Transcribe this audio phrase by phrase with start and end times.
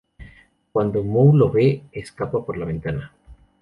[0.71, 3.11] Cuando Moe lo ve, escapa por la ventana.